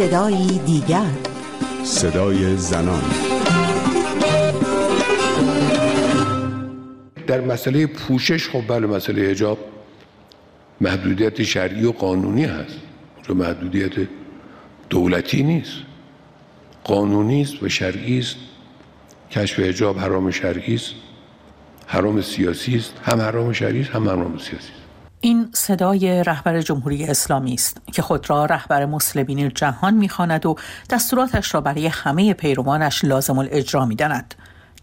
[0.00, 1.10] صدای دیگر.
[1.84, 3.02] صدای زنان.
[7.26, 9.58] در مسئله پوشش خب بله مسئله حجاب
[10.80, 12.78] محدودیت شرعی و قانونی هست.
[13.16, 14.08] اونجا محدودیت
[14.90, 15.76] دولتی نیست.
[16.84, 18.36] قانونی است و شرعی است.
[19.30, 20.94] کشف حجاب حرام شرعی است.
[21.86, 22.92] حرام سیاسی است.
[23.04, 24.79] هم حرام شرعی است هم حرام سیاسی است.
[25.22, 30.56] این صدای رهبر جمهوری اسلامی است که خود را رهبر مسلمین جهان می‌خواند و
[30.90, 34.34] دستوراتش را برای همه پیروانش لازم الاجرا می‌داند.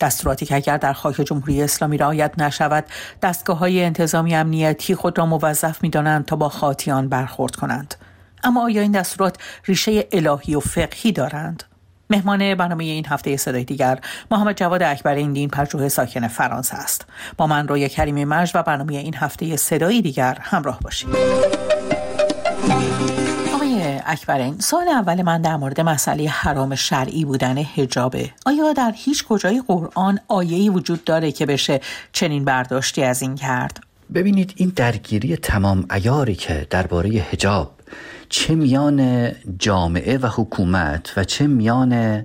[0.00, 2.84] دستوراتی که اگر در خاک جمهوری اسلامی رعایت نشود
[3.22, 7.94] دستگاه های انتظامی امنیتی خود را موظف می دانند تا با خاطیان برخورد کنند.
[8.44, 11.62] اما آیا این دستورات ریشه الهی و فقهی دارند؟
[12.10, 13.98] مهمان برنامه این هفته صدای دیگر
[14.30, 17.06] محمد جواد اکبر این دین پژوه ساکن فرانسه است.
[17.36, 21.08] با من روی کریمی مرج و برنامه این هفته صدای دیگر همراه باشید.
[24.06, 29.62] اکبرین سال اول من در مورد مسئله حرام شرعی بودن حجابه آیا در هیچ کجای
[29.68, 31.80] قرآن آیه‌ای وجود داره که بشه
[32.12, 33.80] چنین برداشتی از این کرد؟
[34.14, 37.75] ببینید این درگیری تمام ایاری که درباره حجاب
[38.28, 42.24] چه میان جامعه و حکومت و چه میان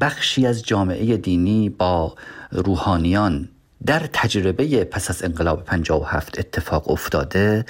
[0.00, 2.14] بخشی از جامعه دینی با
[2.50, 3.48] روحانیان
[3.86, 7.64] در تجربه پس از انقلاب 57 اتفاق افتاده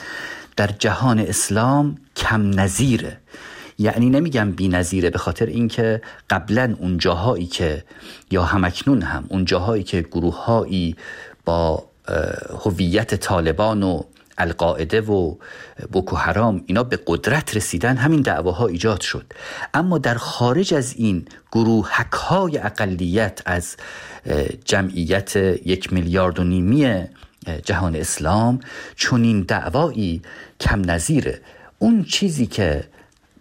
[0.56, 3.16] در جهان اسلام کم نظیره.
[3.78, 7.84] یعنی نمیگم بی نظیره به خاطر اینکه قبلا اون جاهایی که
[8.30, 10.96] یا همکنون هم اون جاهایی که گروههایی
[11.44, 11.84] با
[12.64, 14.02] هویت طالبان و
[14.40, 15.34] القاعده و
[15.92, 19.32] بوکو حرام اینا به قدرت رسیدن همین دعواها ایجاد شد.
[19.74, 23.76] اما در خارج از این گروهک های اقلیت از
[24.64, 27.04] جمعیت یک میلیارد و نیمی
[27.64, 28.60] جهان اسلام
[28.96, 30.22] چون این دعوایی
[30.60, 31.40] کم نظیره.
[31.78, 32.84] اون چیزی که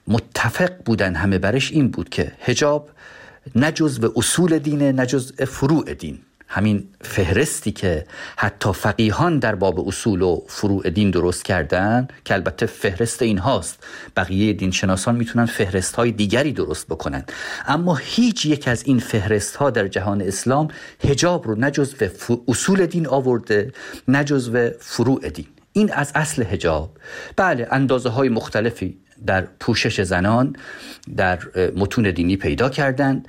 [0.07, 2.89] متفق بودن همه برش این بود که هجاب
[3.55, 6.19] نجز به اصول دینه نجز فروع دین.
[6.49, 8.05] همین فهرستی که
[8.37, 13.83] حتی فقیهان در باب اصول و فروع دین درست کردن که البته فهرست این هاست.
[14.17, 17.23] بقیه دین شناسان می‌تونن فهرست های دیگری درست بکنن.
[17.67, 20.67] اما هیچ یک از این فهرست ها در جهان اسلام
[21.03, 22.11] هجاب رو نه به
[22.47, 23.71] اصول دین آورده
[24.07, 25.47] نه به فروع دین.
[25.73, 26.97] این از اصل هجاب
[27.35, 30.55] بله اندازه های مختلفی در پوشش زنان
[31.17, 31.39] در
[31.75, 33.27] متون دینی پیدا کردند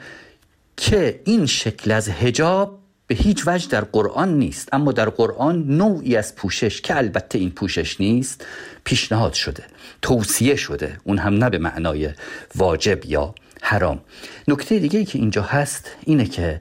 [0.77, 2.80] که این شکل از هجاب
[3.11, 4.69] به هیچ وجه در قرآن نیست.
[4.73, 8.47] اما در قرآن نوعی از پوشش که البته این پوشش نیست
[8.85, 9.63] پیشنهاد شده
[10.03, 10.97] توصیه شده.
[11.05, 12.11] اون هم نه به معنای
[12.55, 14.01] واجب یا حرام.
[14.49, 16.61] نکته دیگه ای که اینجا هست اینه که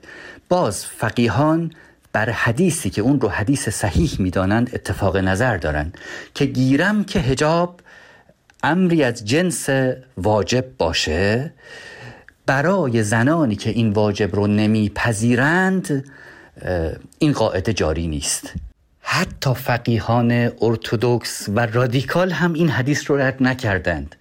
[0.50, 1.72] باز فقیهان
[2.14, 5.98] بر حدیثی که اون رو حدیث صحیح می‌دانند اتفاق نظر دارند
[6.34, 7.80] که گیرم که هجاب
[8.64, 9.70] امری از جنس
[10.18, 11.54] واجب باشه
[12.46, 16.06] برای زنانی که این واجب رو نمیپذیرند
[17.20, 18.54] این قاعده جاری نیست.
[19.02, 24.16] حتی فقیهان ارتودکس و رادیکال هم این حدیث رو رد نکردند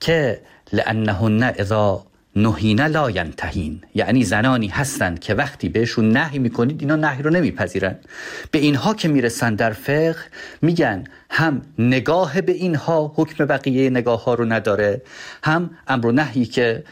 [0.00, 0.40] که
[0.72, 2.06] لانهن اذا
[2.38, 3.80] نهینه لا ینتهین.
[3.94, 7.96] یعنی زنانی هستند که وقتی بهشون نهی می‌کنید اینا نهی رو نمیپذیرن.
[8.50, 10.16] به اینها که می‌رسن در فقه
[10.62, 15.02] میگن هم نگاه به اینها حکم بقیه نگاه ها رو نداره
[15.44, 16.84] هم امر و نهی که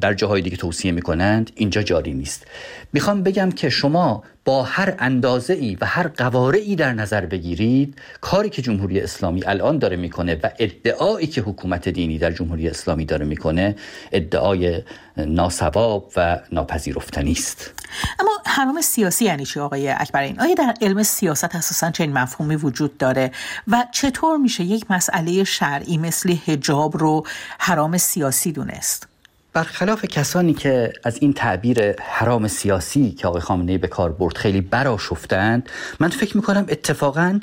[0.00, 2.46] در جاهای دیگه توصیه می‌کنند اینجا جاری نیست.
[2.92, 8.50] می‌خوام بگم که شما با هر اندازه ای و هر قواره در نظر بگیرید کاری
[8.50, 13.24] که جمهوری اسلامی الان داره می‌کنه و ادعایی که حکومت دینی در جمهوری اسلامی داره
[13.24, 13.76] می‌کنه
[14.12, 14.82] ادعای
[15.16, 17.70] ناسواب و ناپذیرفتنی است.
[18.18, 22.98] اما حرام سیاسی یعنی چی آقای اکبرین آیا در علم سیاست اساسا چنین مفهومی وجود
[22.98, 23.30] داره؟
[23.68, 27.26] و چطور میشه یک مسئله شرعی مثل حجاب رو
[27.58, 29.11] حرام سیاسی دونست؟
[29.52, 34.60] برخلاف کسانی که از این تعبیر حرام سیاسی که آقای خامنه به کار برد خیلی
[34.60, 35.68] براشفتند
[36.00, 37.40] من فکر می‌کنم اتفاقا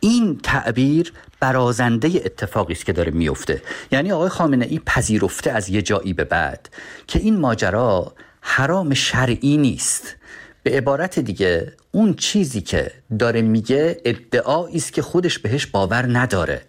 [0.00, 3.62] این تعبیر برازنده اتفاقی است که داره میفته
[3.92, 6.68] یعنی آقای خامنه ای پذیرفته از یه جایی به بعد
[7.06, 10.16] که این ماجرا حرام شرعی نیست.
[10.62, 16.62] به عبارت دیگه اون چیزی که داره میگه ادعایی است که خودش بهش باور نداره.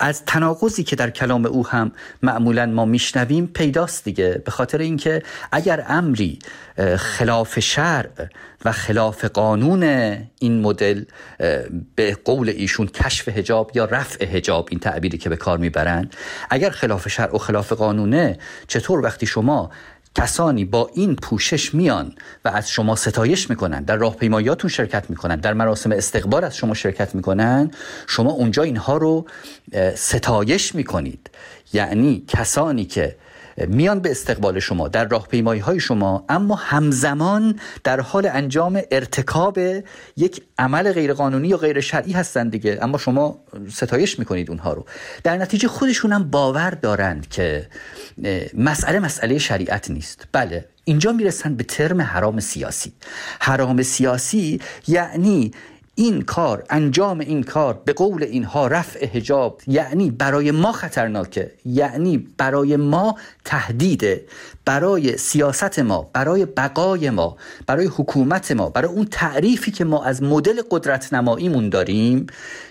[0.00, 5.22] از تناقضی که در کلام او هم معمولا ما میشنویم پیداست دیگه به خاطر اینکه
[5.52, 6.38] اگر امری
[6.96, 8.10] خلاف شرع
[8.64, 9.82] و خلاف قانون
[10.38, 11.04] این مدل
[11.94, 16.16] به قول ایشون کشف هجاب یا رفع هجاب این تعبیری که به کار می‌برند
[16.50, 18.38] اگر خلاف شرع و خلاف قانونه
[18.68, 19.70] چطور وقتی شما
[20.16, 22.14] کسانی با این پوشش میان
[22.44, 27.14] و از شما ستایش می‌کنن در راهپیماییاتون شرکت می‌کنن در مراسم استقبال از شما شرکت
[27.14, 27.70] می‌کنن
[28.06, 29.26] شما اونجا اینها رو
[29.94, 31.30] ستایش می‌کنید.
[31.72, 33.16] یعنی کسانی که
[33.58, 39.58] میان به استقبال شما در راهپیمایی های شما اما همزمان در حال انجام ارتکاب
[40.16, 42.78] یک عمل غیرقانونی یا غیر شرعی هستند دیگه.
[42.82, 43.38] اما شما
[43.72, 44.86] ستایش می‌کنید اونها رو.
[45.24, 47.68] در نتیجه خودشون هم باور دارند که
[48.54, 50.28] مسئله مسئله شریعت نیست.
[50.32, 52.92] بله اینجا می‌رسن به ترم حرام سیاسی.
[53.40, 55.52] حرام سیاسی یعنی
[55.98, 62.18] این کار انجام این کار به قول اینها رفع حجاب یعنی برای ما خطرناکه یعنی
[62.38, 64.24] برای ما تهدیده
[64.64, 70.22] برای سیاست ما برای بقای ما برای حکومت ما برای اون تعریفی که ما از
[70.22, 72.26] مدل قدرت نماییمون داریم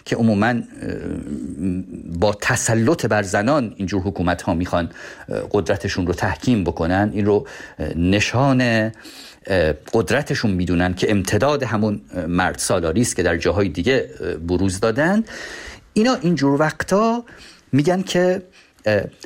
[0.06, 0.54] که عموما
[2.19, 4.89] با تسلط بر زنان اینجور حکومت ها می‌خوان
[5.51, 7.48] قدرتشون رو تحکیم بکنن این رو
[7.95, 8.92] نشان
[9.94, 14.09] قدرتشون می‌دونن که امتداد همون مرد سالاری که در جاهای دیگه
[14.47, 15.24] بروز دادن.
[15.94, 17.24] اینا اینجور وقتا
[17.71, 18.42] میگن که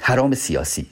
[0.01, 0.88] حرام سیاسی.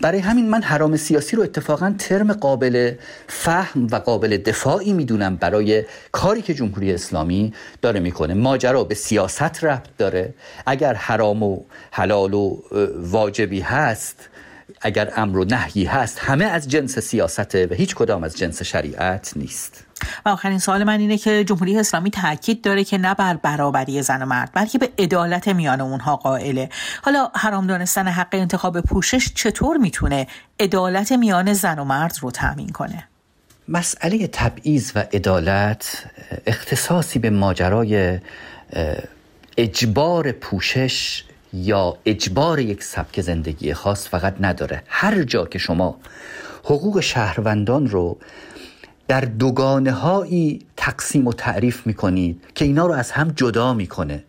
[0.00, 2.94] برای همین من حرام سیاسی رو اتفاقا ترم قابل
[3.26, 8.34] فهم و قابل دفاعی می‌دونم برای کاری که جمهوری اسلامی داره می‌کنه.
[8.34, 10.34] ماجرا به سیاست ربط داره.
[10.66, 12.62] اگر حرام و حلال و
[12.96, 14.28] واجبی هست
[14.80, 19.32] اگر امر و نهی هست همه از جنس سیاسته و هیچ کدام از جنس شریعت
[19.36, 19.84] نیست.
[20.26, 24.22] و آخرین سوال من اینه که جمهوری اسلامی تاکید داره که نه بر برابری زن
[24.22, 26.68] و مرد بلکه به عدالت میان اونها قائله.
[27.02, 30.26] حالا حرام دانستن حق انتخاب پوشش چطور می‌تونه
[30.60, 33.08] عدالت میان زن و مرد رو تامین کنه؟
[33.68, 36.04] مسئله تبعیض و عدالت
[36.46, 38.18] اختصاصی به ماجرای
[39.56, 41.24] اجبار پوشش
[41.56, 44.82] یا اجبار یک سبک زندگی خاص فقط نداره.
[44.86, 45.98] هر جا که شما
[46.64, 48.18] حقوق شهروندان رو
[49.08, 54.24] در دوگانه هایی تقسیم و تعریف می‌کنید که اینا رو از هم جدا می‌کنه.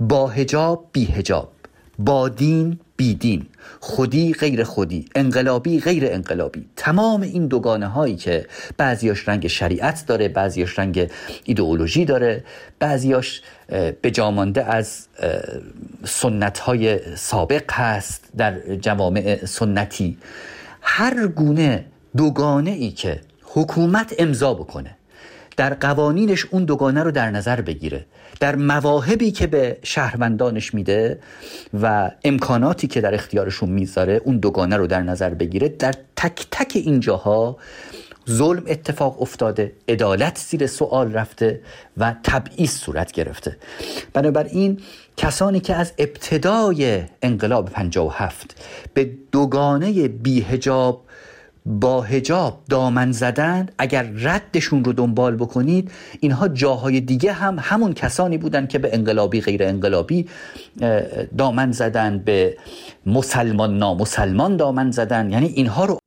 [0.00, 1.52] با هجاب بی هجاب
[1.98, 3.46] با دین بی دین
[3.80, 6.66] خودی غیر خودی انقلابی غیر انقلابی.
[6.76, 8.46] تمام این دوگانه هایی که
[8.76, 11.10] بعضیاش رنگ شریعت داره بعضیاش رنگ
[11.44, 12.44] ایدئولوژی داره
[12.78, 13.42] بعضیاش
[14.02, 15.06] به جامانده از
[16.04, 20.18] سنت های سابق هست در جوامع سنتی.
[20.82, 21.84] هر گونه
[22.16, 24.96] دوگانه ای که حکومت امضا بکنه
[25.56, 28.06] در قوانینش اون دوگانه رو در نظر بگیره.
[28.40, 31.18] در مواهبی که به شهروندانش میده
[31.82, 36.72] و امکاناتی که در اختیارشون می‌ذاره اون دوگانه رو در نظر بگیره در تک تک
[36.74, 37.56] اینجاها
[38.30, 41.60] ظلم اتفاق افتاده عدالت زیر سوال رفته
[41.96, 43.56] و تبعیض صورت گرفته.
[44.12, 44.80] بنابراین
[45.16, 48.64] کسانی که از ابتدای انقلاب 57
[48.94, 51.04] به دوگانه بیهجاب
[51.68, 58.38] با هجاب دامن زدن اگر ردشون رو دنبال بکنید اینها جاهای دیگه هم همون کسانی
[58.38, 60.26] بودن که به انقلابی غیر انقلابی
[61.38, 62.56] دامن زدن به
[63.06, 65.30] مسلمان نامسلمان دامن زدن.
[65.30, 65.98] یعنی اینها رو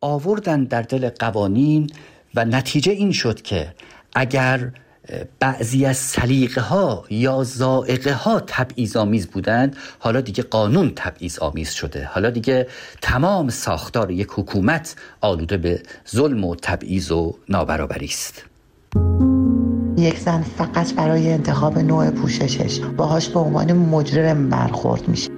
[0.00, 1.90] آوردن در دل قوانین
[2.34, 3.74] و نتیجه این شد که
[4.14, 4.70] اگر
[5.40, 9.76] بعضی از سلیقه ها یا زائقه ها تبعیض آمیز بودند.
[9.98, 12.08] حالا دیگه قانون تبعیض آمیز شده.
[12.12, 12.66] حالا دیگه
[13.02, 18.44] تمام ساختار یک حکومت آلوده به ظلم و تبعیض و نابرابری است.
[19.98, 25.30] یک زن فقط برای انتخاب نوع پوششش باهاش به عنوان مجرم برخورد میشه.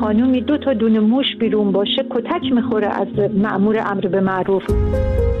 [0.00, 4.62] خانومی دو تا دونه موش بیرون باشه کتک می‌خوره از معمور امر به معروف.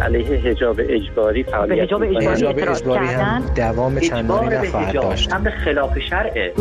[0.02, 5.32] علیه حجاب اجباری فعالیت حجاب اجباری, حجاب اجباری هم دوام چندانی نخواهد داشت.
[5.32, 6.52] امر خلاف شرعه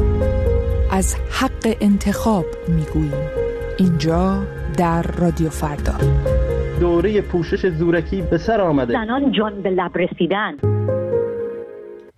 [0.92, 3.28] از حق انتخاب می‌گوییم.
[3.80, 4.44] اینجا
[4.78, 5.94] در رادیو فردا.
[6.80, 8.94] دوره پوشش زورکی به سر آمده.
[8.94, 10.73] زنان جان به لب رسیدن.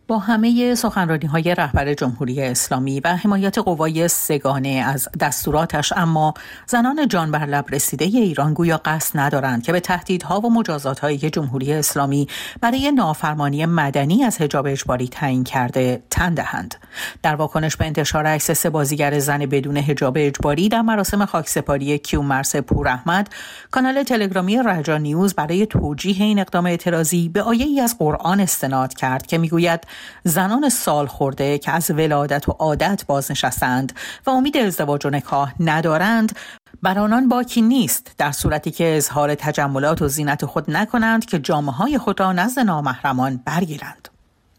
[0.07, 6.33] با همه سخنرانی های رهبر جمهوری اسلامی و حمایت قوای سگانه از دستوراتش اما
[6.67, 11.17] زنان جان بر لب رسیده ایران گویا قصد ندارند که به تهدیدها و مجازات هایی
[11.17, 12.27] که جمهوری اسلامی
[12.61, 16.75] برای نافرمانی مدنی از حجاب اجباری تعیین کرده تن دهند.
[17.23, 22.21] در واکنش به انتشار عکس سه بازیگر زن بدون حجاب اجباری در مراسم خاکسپاری کیو
[22.21, 23.29] مرس پور احمد
[23.71, 28.93] کانال تلگرامی رجا نیوز برای توجیه این اقدام اعتراضی به آیه ای از قرآن استناد
[28.93, 33.93] کرد که می‌گوید زنان سال خورده که از ولادت و عادت بازنشستند
[34.25, 36.35] و امید ازدواج و نکاح ندارند
[36.81, 41.75] بر آنان باکی نیست در صورتی که اظهار تجملات و زینت خود نکنند که جامعه
[41.75, 44.14] های خود را نزد نامحرمان برگیرند.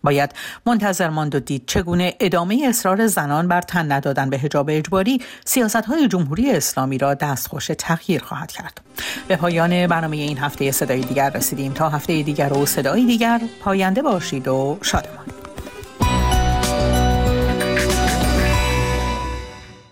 [0.07, 0.31] باید
[0.67, 5.77] منتظر ماند و دید چگونه ادامه اصرار زنان بر تن ندادن به حجاب اجباری سیاست
[5.77, 8.81] های جمهوری اسلامی را دستخوش تغییر خواهد کرد.
[9.29, 11.73] به پایان برنامه این هفته صدای دیگر رسیدیم.
[11.73, 15.46] تا هفته دیگر و صدای دیگر پاینده باشید و شادمان